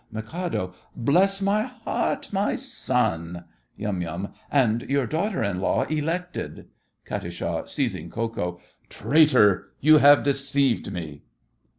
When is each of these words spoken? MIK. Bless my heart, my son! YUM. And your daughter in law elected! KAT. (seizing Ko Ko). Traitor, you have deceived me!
MIK. 0.11 0.71
Bless 0.95 1.43
my 1.43 1.61
heart, 1.61 2.33
my 2.33 2.55
son! 2.55 3.43
YUM. 3.75 4.29
And 4.51 4.81
your 4.89 5.05
daughter 5.05 5.43
in 5.43 5.59
law 5.61 5.83
elected! 5.83 6.65
KAT. 7.05 7.69
(seizing 7.69 8.09
Ko 8.09 8.27
Ko). 8.27 8.59
Traitor, 8.89 9.67
you 9.79 9.99
have 9.99 10.23
deceived 10.23 10.91
me! 10.91 11.21